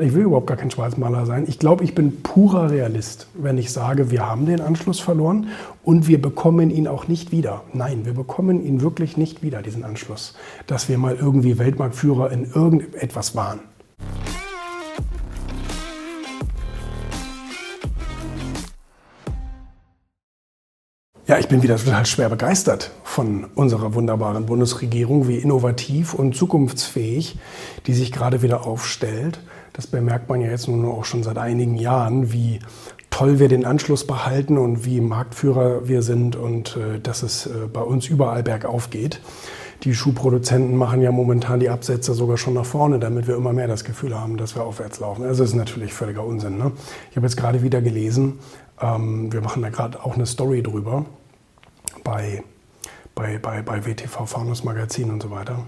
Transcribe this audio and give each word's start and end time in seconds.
Ich 0.00 0.14
will 0.14 0.22
überhaupt 0.22 0.46
gar 0.46 0.56
kein 0.56 0.70
Schwarzmaler 0.70 1.26
sein. 1.26 1.44
Ich 1.46 1.58
glaube, 1.58 1.84
ich 1.84 1.94
bin 1.94 2.22
purer 2.22 2.70
Realist, 2.70 3.26
wenn 3.34 3.58
ich 3.58 3.70
sage, 3.70 4.10
wir 4.10 4.26
haben 4.26 4.46
den 4.46 4.62
Anschluss 4.62 5.00
verloren 5.00 5.48
und 5.84 6.08
wir 6.08 6.22
bekommen 6.22 6.70
ihn 6.70 6.88
auch 6.88 7.08
nicht 7.08 7.30
wieder. 7.30 7.60
Nein, 7.74 8.06
wir 8.06 8.14
bekommen 8.14 8.64
ihn 8.64 8.80
wirklich 8.80 9.18
nicht 9.18 9.42
wieder, 9.42 9.60
diesen 9.60 9.84
Anschluss, 9.84 10.32
dass 10.66 10.88
wir 10.88 10.96
mal 10.96 11.16
irgendwie 11.16 11.58
Weltmarktführer 11.58 12.32
in 12.32 12.50
irgendetwas 12.50 13.36
waren. 13.36 13.60
Ja, 21.28 21.38
ich 21.38 21.46
bin 21.46 21.62
wieder 21.62 21.76
total 21.76 22.04
schwer 22.04 22.28
begeistert 22.28 22.90
von 23.04 23.44
unserer 23.54 23.94
wunderbaren 23.94 24.44
Bundesregierung, 24.44 25.28
wie 25.28 25.38
innovativ 25.38 26.14
und 26.14 26.34
zukunftsfähig 26.34 27.38
die 27.86 27.94
sich 27.94 28.10
gerade 28.10 28.42
wieder 28.42 28.66
aufstellt. 28.66 29.38
Das 29.72 29.86
bemerkt 29.86 30.28
man 30.28 30.40
ja 30.40 30.50
jetzt 30.50 30.66
nun 30.66 30.84
auch 30.84 31.04
schon 31.04 31.22
seit 31.22 31.38
einigen 31.38 31.76
Jahren, 31.76 32.32
wie 32.32 32.58
toll 33.10 33.38
wir 33.38 33.48
den 33.48 33.64
Anschluss 33.64 34.04
behalten 34.04 34.58
und 34.58 34.84
wie 34.84 35.00
Marktführer 35.00 35.86
wir 35.86 36.02
sind 36.02 36.34
und 36.34 36.76
äh, 36.76 36.98
dass 36.98 37.22
es 37.22 37.46
äh, 37.46 37.68
bei 37.72 37.82
uns 37.82 38.08
überall 38.08 38.42
bergauf 38.42 38.90
geht. 38.90 39.20
Die 39.84 39.94
Schuhproduzenten 39.94 40.76
machen 40.76 41.02
ja 41.02 41.12
momentan 41.12 41.60
die 41.60 41.68
Absätze 41.68 42.14
sogar 42.14 42.36
schon 42.36 42.54
nach 42.54 42.64
vorne, 42.64 42.98
damit 42.98 43.28
wir 43.28 43.36
immer 43.36 43.52
mehr 43.52 43.68
das 43.68 43.84
Gefühl 43.84 44.18
haben, 44.18 44.36
dass 44.36 44.56
wir 44.56 44.64
aufwärts 44.64 44.98
laufen. 44.98 45.24
Also 45.24 45.42
das 45.44 45.50
ist 45.50 45.56
natürlich 45.56 45.92
völliger 45.92 46.24
Unsinn. 46.24 46.58
Ne? 46.58 46.72
Ich 47.10 47.16
habe 47.16 47.26
jetzt 47.26 47.36
gerade 47.36 47.62
wieder 47.62 47.80
gelesen, 47.80 48.40
ähm, 48.80 49.32
wir 49.32 49.40
machen 49.40 49.62
da 49.62 49.70
gerade 49.70 50.04
auch 50.04 50.14
eine 50.14 50.26
Story 50.26 50.62
drüber 50.62 51.06
bei, 52.04 52.42
bei, 53.14 53.38
bei, 53.38 53.62
bei 53.62 53.86
WTV 53.86 54.26
Faunus 54.26 54.64
Magazin 54.64 55.10
und 55.10 55.22
so 55.22 55.30
weiter. 55.30 55.66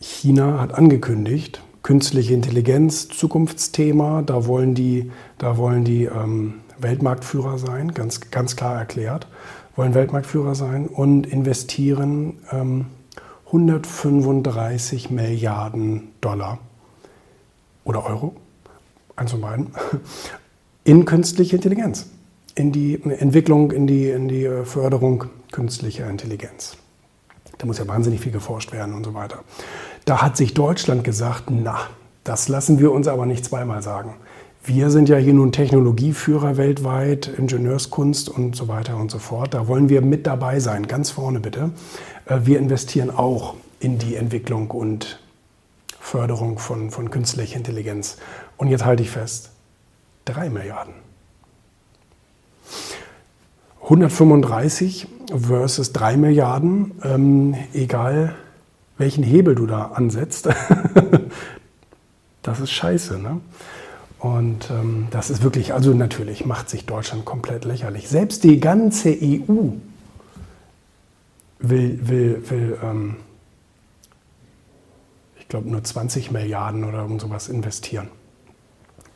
China 0.00 0.60
hat 0.60 0.74
angekündigt, 0.74 1.62
künstliche 1.82 2.34
Intelligenz, 2.34 3.08
Zukunftsthema, 3.08 4.22
da 4.22 4.46
wollen 4.46 4.74
die, 4.74 5.10
da 5.38 5.56
wollen 5.56 5.84
die 5.84 6.04
ähm, 6.04 6.60
Weltmarktführer 6.78 7.58
sein, 7.58 7.94
ganz, 7.94 8.30
ganz 8.30 8.54
klar 8.54 8.78
erklärt, 8.78 9.26
wollen 9.74 9.94
Weltmarktführer 9.94 10.54
sein 10.54 10.86
und 10.86 11.26
investieren 11.26 12.38
ähm, 12.52 12.86
135 13.46 15.10
Milliarden 15.10 16.08
Dollar 16.20 16.58
oder 17.84 18.04
Euro, 18.04 18.36
eins 19.16 19.30
von 19.32 19.40
beiden, 19.40 19.68
in 20.84 21.04
künstliche 21.04 21.56
Intelligenz 21.56 22.06
in 22.58 22.72
die 22.72 23.00
Entwicklung, 23.04 23.70
in 23.70 23.86
die, 23.86 24.10
in 24.10 24.26
die 24.26 24.44
äh, 24.44 24.64
Förderung 24.64 25.26
künstlicher 25.52 26.10
Intelligenz. 26.10 26.76
Da 27.56 27.66
muss 27.66 27.78
ja 27.78 27.86
wahnsinnig 27.86 28.20
viel 28.20 28.32
geforscht 28.32 28.72
werden 28.72 28.94
und 28.94 29.04
so 29.04 29.14
weiter. 29.14 29.44
Da 30.04 30.22
hat 30.22 30.36
sich 30.36 30.54
Deutschland 30.54 31.04
gesagt, 31.04 31.44
na, 31.50 31.78
das 32.24 32.48
lassen 32.48 32.80
wir 32.80 32.92
uns 32.92 33.06
aber 33.06 33.26
nicht 33.26 33.44
zweimal 33.44 33.82
sagen. 33.82 34.14
Wir 34.64 34.90
sind 34.90 35.08
ja 35.08 35.16
hier 35.16 35.34
nun 35.34 35.52
Technologieführer 35.52 36.56
weltweit, 36.56 37.28
Ingenieurskunst 37.28 38.28
und 38.28 38.56
so 38.56 38.66
weiter 38.66 38.96
und 38.96 39.10
so 39.10 39.18
fort. 39.18 39.54
Da 39.54 39.68
wollen 39.68 39.88
wir 39.88 40.02
mit 40.02 40.26
dabei 40.26 40.58
sein, 40.58 40.88
ganz 40.88 41.10
vorne 41.10 41.38
bitte. 41.38 41.70
Äh, 42.26 42.40
wir 42.42 42.58
investieren 42.58 43.10
auch 43.10 43.54
in 43.78 43.98
die 43.98 44.16
Entwicklung 44.16 44.72
und 44.72 45.20
Förderung 46.00 46.58
von, 46.58 46.90
von 46.90 47.10
künstlicher 47.10 47.56
Intelligenz. 47.56 48.18
Und 48.56 48.66
jetzt 48.66 48.84
halte 48.84 49.04
ich 49.04 49.10
fest, 49.10 49.50
drei 50.24 50.50
Milliarden. 50.50 51.07
135 53.88 55.08
versus 55.34 55.94
3 55.94 56.18
Milliarden, 56.18 56.92
ähm, 57.02 57.54
egal 57.72 58.34
welchen 58.98 59.24
Hebel 59.24 59.54
du 59.54 59.66
da 59.66 59.92
ansetzt, 59.94 60.46
das 62.42 62.60
ist 62.60 62.70
scheiße. 62.70 63.18
Ne? 63.18 63.40
Und 64.18 64.70
ähm, 64.70 65.06
das 65.10 65.30
ist 65.30 65.42
wirklich, 65.42 65.72
also 65.72 65.94
natürlich 65.94 66.44
macht 66.44 66.68
sich 66.68 66.84
Deutschland 66.84 67.24
komplett 67.24 67.64
lächerlich. 67.64 68.10
Selbst 68.10 68.44
die 68.44 68.60
ganze 68.60 69.08
EU 69.10 69.70
will, 71.58 71.98
will, 72.02 72.42
will 72.50 72.78
ähm, 72.82 73.16
ich 75.38 75.48
glaube, 75.48 75.70
nur 75.70 75.82
20 75.82 76.30
Milliarden 76.30 76.84
oder 76.84 76.98
irgend 76.98 77.22
sowas 77.22 77.48
investieren. 77.48 78.08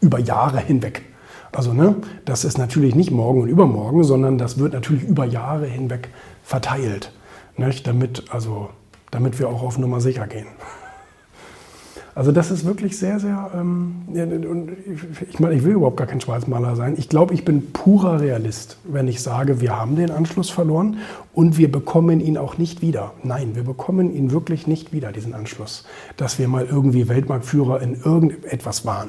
Über 0.00 0.18
Jahre 0.18 0.60
hinweg. 0.60 1.02
Also 1.52 1.74
ne, 1.74 1.96
das 2.24 2.44
ist 2.44 2.56
natürlich 2.56 2.94
nicht 2.94 3.10
morgen 3.10 3.42
und 3.42 3.48
übermorgen, 3.48 4.04
sondern 4.04 4.38
das 4.38 4.58
wird 4.58 4.72
natürlich 4.72 5.04
über 5.04 5.26
Jahre 5.26 5.66
hinweg 5.66 6.08
verteilt, 6.42 7.12
nicht? 7.58 7.86
Damit, 7.86 8.24
also, 8.30 8.70
damit 9.10 9.38
wir 9.38 9.48
auch 9.48 9.62
auf 9.62 9.78
Nummer 9.78 10.00
sicher 10.00 10.26
gehen. 10.26 10.46
Also 12.14 12.30
das 12.30 12.50
ist 12.50 12.66
wirklich 12.66 12.98
sehr, 12.98 13.18
sehr, 13.18 13.50
ähm, 13.54 14.02
ich 15.30 15.40
meine, 15.40 15.54
ich 15.54 15.64
will 15.64 15.72
überhaupt 15.72 15.96
gar 15.96 16.06
kein 16.06 16.20
Schwarzmaler 16.20 16.76
sein. 16.76 16.94
Ich 16.98 17.08
glaube, 17.08 17.32
ich 17.32 17.44
bin 17.44 17.72
purer 17.72 18.20
Realist, 18.20 18.76
wenn 18.84 19.08
ich 19.08 19.22
sage, 19.22 19.62
wir 19.62 19.78
haben 19.78 19.96
den 19.96 20.10
Anschluss 20.10 20.50
verloren 20.50 20.98
und 21.32 21.56
wir 21.56 21.72
bekommen 21.72 22.20
ihn 22.20 22.36
auch 22.36 22.58
nicht 22.58 22.82
wieder. 22.82 23.12
Nein, 23.22 23.54
wir 23.54 23.64
bekommen 23.64 24.14
ihn 24.14 24.30
wirklich 24.30 24.66
nicht 24.66 24.92
wieder, 24.92 25.10
diesen 25.10 25.32
Anschluss, 25.32 25.84
dass 26.18 26.38
wir 26.38 26.48
mal 26.48 26.66
irgendwie 26.66 27.08
Weltmarktführer 27.08 27.80
in 27.80 27.94
irgendetwas 27.94 28.84
waren 28.84 29.08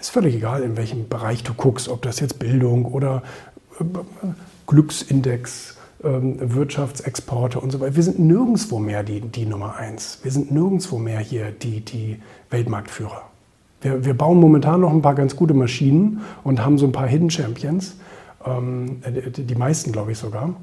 ist 0.00 0.10
völlig 0.10 0.34
egal, 0.34 0.62
in 0.62 0.76
welchem 0.76 1.08
Bereich 1.08 1.42
du 1.42 1.54
guckst, 1.54 1.88
ob 1.88 2.02
das 2.02 2.20
jetzt 2.20 2.38
Bildung 2.38 2.84
oder 2.84 3.22
äh, 3.80 3.84
Glücksindex, 4.66 5.76
ähm, 6.04 6.36
Wirtschaftsexporte 6.54 7.60
und 7.60 7.70
so 7.70 7.80
weiter. 7.80 7.96
Wir 7.96 8.02
sind 8.02 8.18
nirgendwo 8.18 8.78
mehr 8.78 9.02
die, 9.02 9.20
die 9.20 9.46
Nummer 9.46 9.76
eins. 9.76 10.20
Wir 10.22 10.32
sind 10.32 10.50
nirgendwo 10.50 10.98
mehr 10.98 11.20
hier 11.20 11.50
die, 11.50 11.80
die 11.80 12.20
Weltmarktführer. 12.50 13.22
Wir, 13.80 14.04
wir, 14.04 14.14
bauen 14.14 14.40
momentan 14.40 14.80
noch 14.80 14.90
ein 14.90 15.02
paar 15.02 15.14
ganz 15.14 15.36
gute 15.36 15.54
Maschinen 15.54 16.22
und 16.44 16.64
haben 16.64 16.78
so 16.78 16.86
ein 16.86 16.92
paar 16.92 17.06
Hidden 17.06 17.30
Champions. 17.30 17.96
Ähm, 18.44 19.02
die 19.36 19.54
meisten, 19.54 19.92
glaube 19.92 20.12
ich 20.12 20.18
sogar. 20.18 20.54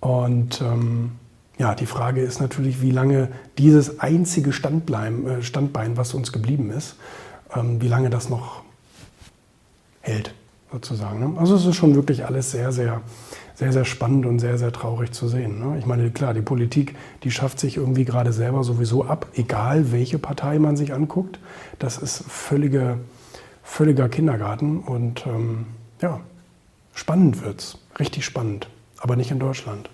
Und 0.00 0.60
ähm, 0.60 1.12
ja, 1.58 1.74
die 1.74 1.86
Frage 1.86 2.22
ist 2.22 2.40
natürlich, 2.40 2.82
wie 2.82 2.90
lange 2.90 3.28
dieses 3.58 4.00
einzige 4.00 4.52
Standbein, 4.52 5.26
äh, 5.26 5.42
Standbein 5.42 5.96
was 5.96 6.14
uns 6.14 6.32
geblieben 6.32 6.70
ist, 6.70 6.96
wie 7.54 7.88
lange 7.88 8.10
das 8.10 8.28
noch 8.28 8.62
hält, 10.00 10.34
sozusagen. 10.70 11.20
Ne? 11.20 11.38
Also 11.38 11.54
es 11.54 11.66
ist 11.66 11.76
schon 11.76 11.94
wirklich 11.94 12.24
alles 12.24 12.50
sehr, 12.50 12.72
sehr, 12.72 13.02
sehr, 13.54 13.72
sehr 13.72 13.84
spannend 13.84 14.26
und 14.26 14.38
sehr, 14.38 14.58
sehr 14.58 14.72
traurig 14.72 15.12
zu 15.12 15.28
sehen. 15.28 15.58
Ne? 15.60 15.78
Ich 15.78 15.86
meine, 15.86 16.10
klar, 16.10 16.34
die 16.34 16.42
Politik, 16.42 16.96
die 17.22 17.30
schafft 17.30 17.60
sich 17.60 17.76
irgendwie 17.76 18.04
gerade 18.04 18.32
selber 18.32 18.64
sowieso 18.64 19.04
ab, 19.04 19.26
egal 19.34 19.92
welche 19.92 20.18
Partei 20.18 20.58
man 20.58 20.76
sich 20.76 20.92
anguckt. 20.92 21.38
Das 21.78 21.98
ist 21.98 22.24
völlige, 22.28 22.98
völliger 23.62 24.08
Kindergarten 24.08 24.80
und 24.80 25.26
ähm, 25.26 25.66
ja, 26.00 26.20
spannend 26.94 27.42
wird's, 27.42 27.78
richtig 27.98 28.24
spannend, 28.24 28.68
aber 28.98 29.16
nicht 29.16 29.30
in 29.30 29.38
Deutschland. 29.38 29.88